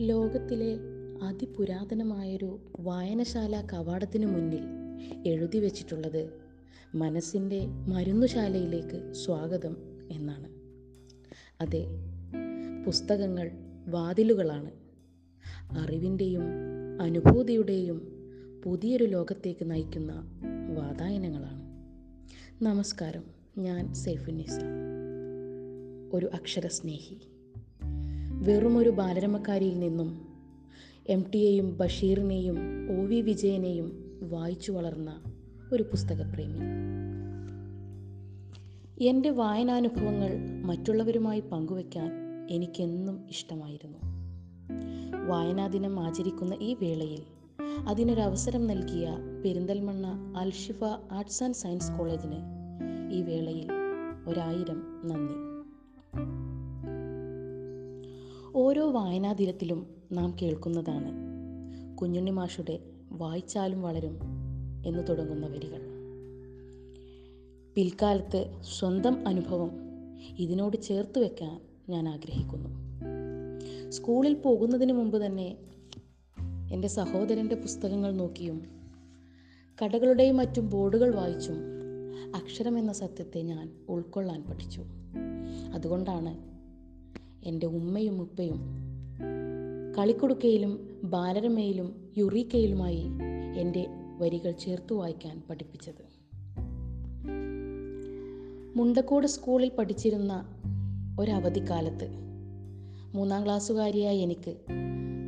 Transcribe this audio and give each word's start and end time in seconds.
ലോകത്തിലെ 0.00 0.78
അതിപുരാതനമായൊരു 1.22 2.58
വായനശാല 2.80 3.66
കവാടത്തിന് 3.72 4.26
മുന്നിൽ 4.26 4.62
എഴുതി 5.26 5.58
വച്ചിട്ടുള്ളത് 5.58 6.30
മനസ്സിന്റെ 6.94 7.66
മരുന്നുശാലയിലേക്ക് 7.66 9.12
സ്വാഗതം 9.12 9.76
എന്നാണ്. 10.10 10.48
അതെ 11.60 11.86
പുസ്തകങ്ങൾ 12.86 13.50
വാതിലുകളാണ്. 13.88 14.70
അറിവിന്റെയും 15.78 16.42
അനുഭൂതിയുടെയും 17.00 18.12
പുതിയൊരു 18.64 19.04
ലോകത്തേക്ക് 19.04 19.70
നയിക്കുന്ന 19.70 20.12
വാതായനങ്ങളാണ്. 20.74 21.62
നമസ്കാരം 22.64 23.24
ഞാൻ 23.58 23.94
സൈഫുന്നിസ 23.94 24.58
ഒരു 26.12 26.30
അക്ഷരസ്നേഹി. 26.34 27.35
വെറുമൊരു 28.36 28.90
ബാലരമക്കാരിയിൽ 28.90 29.78
നിന്നും 29.78 30.28
എം 31.08 31.24
ടിയെയും 31.34 31.76
ബഷീറിനെയും 31.76 32.56
ഒ 32.90 33.04
വി 33.04 33.20
വിജയനെയും 33.20 34.18
വായിച്ചു 34.22 34.72
വളർന്ന 34.72 35.20
ഒരു 35.72 35.82
പുസ്തകപ്രേമി. 35.82 36.58
എന്റെ 39.04 39.30
വായനാനുഭവങ്ങൾ 39.30 40.62
മറ്റുള്ളവരുമായി 40.64 41.40
പങ്കുവയ്ക്കാൻ 41.40 42.12
എനിക്കെന്നും 42.50 43.26
ഇഷ്ടമായിരുന്നു. 43.28 43.98
വായനാ 45.26 45.66
ദിനം 45.66 46.00
ആചരിക്കുന്ന 46.00 46.54
ഈ 46.60 46.74
വേളയിൽ 46.74 47.22
അതിനൊരവസരം 47.88 48.66
നൽകിയ 48.66 49.08
Perinthalmanna 49.44 50.06
Alshifa 50.36 50.84
arts 51.12 51.44
and 51.44 51.54
science 51.54 51.92
കോളേജിന് 51.92 52.38
ഈ 53.12 53.22
വേളയിൽ 53.22 53.68
ഒരായിരം 54.28 55.02
നന്ദി. 55.04 55.56
ഓരോ 58.58 58.90
വായനാ 58.90 59.32
ദിനത്തിലും 59.32 59.86
നാം 60.12 60.36
കേൾക്കുന്നതാണ്. 60.42 61.12
കുഞ്ഞുണ്ണി 61.98 62.30
മാഷുടെ 62.30 62.78
വായിച്ചാലും 63.12 63.82
വളരും 63.82 64.18
എന്ന് 64.86 65.02
തുടങ്ങുന്ന 65.08 65.46
വരികൾ. 65.46 65.80
പിൽക്കാലത്ത് 67.74 68.60
സ്വന്തം 68.78 69.28
അനുഭവം 69.28 69.70
ഇതിനോട് 70.38 70.82
ചേർത്ത് 70.82 71.18
വെക്കാൻ 71.18 71.60
ഞാൻ 71.88 72.08
ആഗ്രഹിക്കുന്നു. 72.08 72.68
സ്കൂളിൽ 73.90 74.34
പോകുന്നതിന് 74.34 74.92
മുമ്പ് 74.92 75.26
തന്നെ 75.26 75.56
എന്റെ 76.72 76.88
സഹോദരന്റെ 76.88 77.54
പുസ്തകങ്ങൾ 77.54 78.12
നോക്കിയും 78.12 78.62
കടകളുടെയും 79.84 80.36
മറ്റും 80.36 80.70
ബോർഡുകൾ 80.70 81.14
വായിച്ചും 81.14 81.56
അക്ഷരം 82.34 82.78
എന്ന 82.78 82.92
സത്യത്തെ 82.92 83.42
ഞാൻ 83.42 83.72
ഉൾക്കൊള്ളാൻ 83.88 84.44
പഠിച്ചു. 84.44 84.82
അതുകൊണ്ടാണ് 85.74 86.55
എന്റെ 87.46 87.66
ഉമ്മയും 87.66 88.22
ഉപ്പയും 88.22 88.60
കളിക്കുടുക്കയിലും 89.98 91.00
ബാലരമയിലും 91.04 92.12
യുറീക്കയിലുമായി 92.18 93.06
എന്റെ 93.56 93.86
വരികൾ 94.18 94.50
ചേർത്ത് 94.50 94.92
വായിക്കാൻ 94.92 95.42
പഠിപ്പിച്ചത്. 95.50 96.16
മുണ്ടക്കോട് 98.78 99.26
സ്കൂളിൽ 99.26 99.70
പഠിച്ചിരുന്ന 99.78 100.46
ഒരവധിക്കാലത്ത് 101.20 102.08
മൂന്നാം 103.14 103.44
ക്ലാസ്സുകാരിയായ 103.44 104.16
എനിക്ക് 104.16 104.56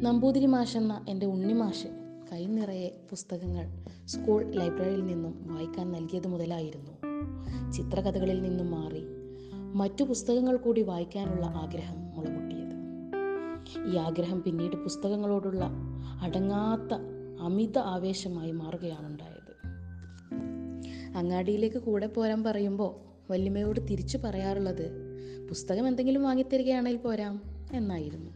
നമ്പൂതിരി 0.03 0.47
മാഷെന്ന 0.47 1.05
എന്റെ 1.09 1.27
ഉണ്ണിമാഷ് 1.27 1.87
കൈ 2.33 2.47
നിറയെ 2.47 2.89
പുസ്തകങ്ങൾ 3.11 3.85
സ്കൂൾ 4.05 4.53
ലൈബ്രറിയിൽ 4.53 5.07
നിന്നും 5.07 5.55
വായിക്കാൻ 5.55 5.93
നൽകിയത് 5.93 6.29
മുതലായിരുന്നു. 6.29 6.91
ചിത്രകഥകളിൽ 7.73 8.43
നിന്നും 8.43 8.71
മാറി 8.71 9.03
മറ്റു 9.75 10.05
പുസ്തകങ്ങൾ 10.05 10.57
കൂടി 10.57 10.83
വായിക്കാനുള്ള 10.83 11.47
ആഗ്രഹം 11.47 12.08
ഈ 13.87 13.97
ആഗ്രഹം 13.97 14.43
പിന്നീട് 14.43 14.77
പുസ്തകങ്ങളോടുള്ള 14.77 15.71
അടങ്ങാത്ത 16.23 16.99
അമിത 17.41 17.79
ആവേശമായി 17.79 18.51
മാറുകയാണ് 18.51 19.07
ഉണ്ടായത്. 19.07 19.49
അങ്ങാടിയിലേക്ക് 21.17 21.77
കൂടെ 21.77 22.07
പോരാൻ 22.07 22.45
പറയുമ്പോൾ 22.45 23.09
വല്യമ്മയോട് 23.33 23.81
തിരിച്ചു 23.91 24.19
പറയാറുള്ളത് 24.19 24.91
പുസ്തകം 25.49 25.89
എന്തെങ്കിലും 25.89 26.23
വാങ്ങിത്തരികയാണെങ്കിൽ 26.23 27.01
പോരാം 27.01 27.43
എന്നായിരുന്നു. 27.73 28.31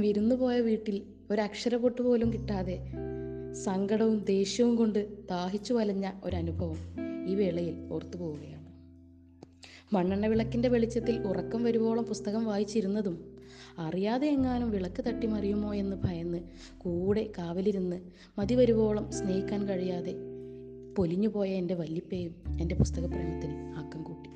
വിരുന്നു 0.00 0.34
പോയ 0.34 0.60
വീട്ടിൽ 0.60 1.02
ഒരക്ഷരപ്പൊട്ട് 1.30 2.02
പോലും 2.02 2.32
കിട്ടാതെ 2.32 2.78
സങ്കടവും 3.52 4.24
ദേഷ്യവും 4.24 4.76
കൊണ്ട് 4.76 5.28
ദാഹിച്ചു 5.28 5.74
വലഞ്ഞ 5.74 6.10
ഒരനുഭവം 6.24 6.76
ഈ 7.26 7.34
വേളയിൽ 7.34 7.88
ഓർത്തു 7.92 8.16
പോവുകയാണ് 8.16 8.55
മണ്ണെണ്ണ 9.92 10.26
വിളക്കിന്റെ 10.26 10.68
വെളിച്ചത്തിൽ 10.68 11.18
ഉറക്കം 11.18 11.64
വരുവോളം 11.64 12.04
പുസ്തകം 12.04 12.44
വായിച്ചിരുന്നതും 12.44 13.36
അറിയാതെ 13.78 14.26
എങ്ങാനും 14.28 14.70
വിളക്ക് 14.70 15.04
തട്ടിമറിയുമോ 15.04 15.74
എന്ന് 15.74 15.96
ഭയന്ന് 16.04 16.38
കൂടെ 16.78 17.32
കാവലിരുന്ന് 17.38 18.00
മതി 18.38 18.54
വരുവോളം 18.54 19.10
സ്നേഹിക്കാൻ 19.10 19.68
കഴിയാതെ 19.68 20.14
പൊലിഞ്ഞുപോയ 20.96 21.48
എന്റെ 21.48 21.74
വല്ലിപ്പയും 21.74 22.34
എന്റെ 22.60 22.74
പുസ്തകപ്രേമത്തിന് 22.74 23.74
ആക്കം 23.76 24.02
കൂട്ടി. 24.02 24.30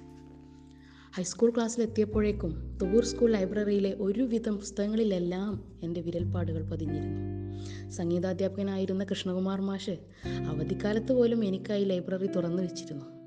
ഹൈസ്കൂൾ 1.14 1.50
ക്ലാസ്സിലെത്തിയപ്പോഴേക്കും 1.50 2.78
തുവൂർ 2.82 3.04
സ്കൂൾ 3.04 3.30
ലൈബ്രറിയിലെ 3.30 3.94
ഒരുവിധം 3.94 4.56
പുസ്തകങ്ങളിലെല്ലാം 4.56 5.72
എന്റെ 5.82 6.00
വിരൽപ്പാടുകൾ 6.00 6.62
പതിഞ്ഞിരുന്നു. 6.62 7.90
സംഗീതാധ്യാപകനായിരുന്ന 7.90 9.04
കൃഷ്ണകുമാർ 9.04 9.60
മാഷ് 9.60 9.98
അവധിക്കാലത്ത് 10.26 11.12
പോലും 11.12 11.44
എനിക്കായി 11.44 11.84
ലൈബ്രറി 11.84 12.26
തുറന്നു 12.26 12.62
വെച്ചിരുന്നു. 12.62 13.19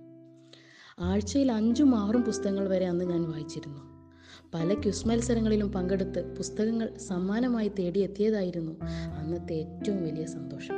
ആഴ്ചയിൽ 0.99 1.51
അഞ്ചും 1.51 1.95
ആറും 1.95 2.21
പുസ്തകങ്ങൾ 2.21 2.69
വരെ 2.69 2.85
അന്ന് 2.85 3.05
ഞാൻ 3.05 3.31
വായിച്ചിരുന്നു. 3.31 3.81
പല 4.53 4.73
ക്യുസ് 4.73 5.07
മത്സരങ്ങളിലും 5.07 5.71
പങ്കെടുത്ത് 5.71 6.35
പുസ്തകങ്ങൾ 6.35 6.97
സമ്മാനമായി 6.97 7.67
തേടിയെത്തിയതായിരുന്നു 7.67 8.71
അന്നത്തെ 9.17 9.53
ഏറ്റവും 9.53 10.03
വലിയ 10.03 10.25
സന്തോഷം. 10.25 10.73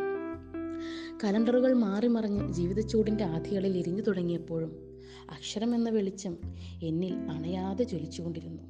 കലണ്ടറുകൾ 1.24 1.74
മാറി 1.74 2.08
മറിഞ്ഞ് 2.08 2.54
ജീവിതച്ചൂടിന്റെ 2.54 3.24
ആധികളിൽ 3.24 3.78
ഇരിഞ്ഞു 3.78 4.02
തുടങ്ങിയപ്പോഴും 4.02 5.02
അക്ഷരം 5.32 5.76
എന്ന 5.76 5.90
വെളിച്ചം 5.90 6.38
എന്നിൽ 6.84 7.14
അണയാതെ 7.14 7.84
ജ്വലിച്ചുകൊണ്ടിരുന്നു. 7.84 8.64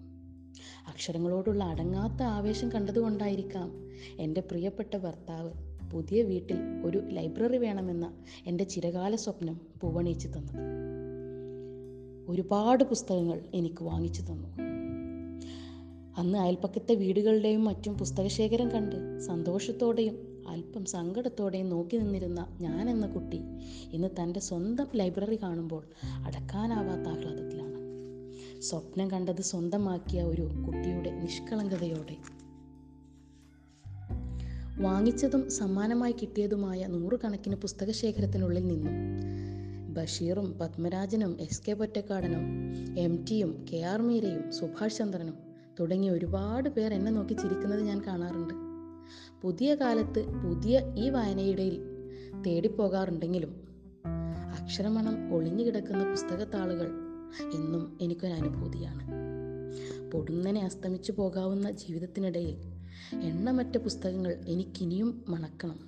അക്ഷരങ്ങളോടുള്ള 0.87 1.63
അടങ്ങാത്ത 1.63 2.23
ആവേശം 2.23 2.71
കണ്ടതുകൊണ്ടായിരിക്കാം 2.71 3.71
എന്റെ 4.19 4.41
പ്രിയപ്പെട്ട 4.41 4.97
ഭർത്താവ് 4.97 5.51
പുതിയ 5.91 6.21
വീട്ടിൽ 6.21 6.57
ഒരു 6.85 6.97
ലൈബ്രറി 7.09 7.57
വേണമെന്ന 7.57 8.13
എന്റെ 8.45 8.63
ചിരകാല 8.63 9.15
സ്വപ്നം 9.15 9.61
പൂവണിയിച്ചു 9.81 10.27
തന്നത്. 10.27 10.94
ഒരുപാട് 12.27 12.83
പുസ്തകങ്ങൾ 12.83 13.41
എനിക്ക് 13.53 13.83
വാങ്ങിച്ചു 13.83 14.21
തന്നു. 14.21 14.47
അന്ന് 16.17 16.37
അയൽപ്പക്കത്തെ 16.37 16.95
വീടുകളുടെയും 16.95 17.65
മറ്റും 17.65 17.97
പുസ്തകശേഖരം 17.97 18.71
കണ്ട് 18.71 19.19
സന്തോഷത്തോടെയും 19.19 20.43
അല്പം 20.47 20.85
സങ്കടത്തോടെയും 20.85 21.69
നോക്കി 21.69 21.97
നിന്നിരുന്ന 21.97 22.57
ഞാൻ 22.59 22.89
എന്ന 22.89 23.07
കുട്ടി 23.07 23.41
ഇന്ന് 23.91 24.07
തന്റെ 24.07 24.39
സ്വന്തം 24.39 24.87
ലൈബ്രറി 24.95 25.35
കാണുമ്പോൾ 25.35 25.83
അടക്കാനാവാത്ത 26.03 27.07
ആഹ്ലാദത്തിലാണ്. 27.07 27.75
സ്വപ്നം 28.61 29.11
കണ്ടത് 29.11 29.41
സ്വന്തമാക്കിയ 29.41 30.23
ഒരു 30.23 30.41
കുട്ടിയുടെ 30.41 31.11
നിഷ്കളങ്കതയോടെ. 31.11 32.17
വാങ്ങിച്ചതും 34.81 35.51
സമ്മാനമായി 35.51 36.11
കിട്ടിയതുമായ 36.11 36.85
നൂറുകണക്കിന് 36.85 37.55
പുസ്തകശേഖരത്തിനുള്ളിൽ 37.55 38.67
നിന്നും 38.67 38.93
ബഷീറും 39.97 40.59
പത്മരാജനും 40.59 41.37
എസ് 41.41 41.61
കെ 41.67 41.73
പൊറ്റക്കാടനും 41.73 42.43
എം 42.99 43.25
ടിയും 43.29 43.65
കെ 43.73 43.77
ആർ 43.77 44.01
മീരയും 44.01 44.51
സുഭാഷ് 44.51 44.97
ചന്ദ്രനും 44.97 45.33
തുടങ്ങിയ 45.79 46.11
ഒരുപാട് 46.11 46.69
പേർ 46.69 46.93
എന്നെ 46.93 47.11
നോക്കി 47.11 47.33
ചിരിക്കുന്നത് 47.33 47.81
ഞാൻ 47.81 48.01
കാണാറുണ്ട്. 48.07 48.53
പുതിയ 49.41 49.75
കാലത്ത് 49.75 50.27
പുതിയ 50.27 50.81
ഈ 50.97 51.09
വായനയിടയിൽ 51.09 51.81
തേടിപ്പോകാറുണ്ടെങ്കിലും 52.47 53.67
അക്ഷരമണം 54.59 55.33
ഒളിഞ്ഞു 55.33 55.63
കിടക്കുന്ന 55.63 56.09
പുസ്തകത്താളുകൾ 56.09 56.87
എന്നും 57.53 57.97
എനിക്കൊരനുഭൂതിയാണ്. 58.01 59.07
പൊടുന്നനെ 60.11 60.61
അസ്തമിച്ചു 60.61 61.11
പോകാവുന്ന 61.11 61.71
ജീവിതത്തിനിടയിൽ 61.71 62.57
എണ്ണമറ്റ 63.21 63.77
പുസ്തകങ്ങൾ 63.77 64.41
എനിക്കിനിയും 64.47 65.25
മണക്കണം. 65.29 65.79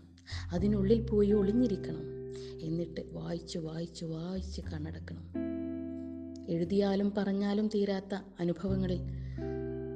അതിനുള്ളിൽ 0.51 1.01
പോയി 1.01 1.31
ഒളിഞ്ഞിരിക്കണം. 1.31 2.16
എന്നിട്ട് 2.61 3.01
വായിച്ച് 3.13 3.57
വായിച്ച് 3.57 4.05
വായിച്ച് 4.05 4.61
കണ്ണടക്കണം. 4.61 5.23
എഴുതിയാലും 6.49 7.13
പറഞ്ഞാലും 7.17 7.67
തീരാത്ത 7.67 8.19
അനുഭവങ്ങളിൽ 8.39 8.99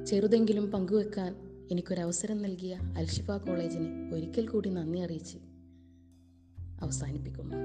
ചെറുതെങ്കിലും 0.05 0.71
പങ്കുവെക്കാൻ 0.71 1.35
എനിക്കൊരവസരം 1.71 2.37
നൽകിയ 2.37 2.79
അൽഷിഫ 2.97 3.31
കോളേജിന് 3.31 4.11
ഒരിക്കൽ 4.11 4.47
കൂടി 4.47 4.69
നന്ദി 4.69 4.99
അറിയിച്ച് 4.99 5.37
അവസാനിപ്പിക്കുന്നു. 6.81 7.55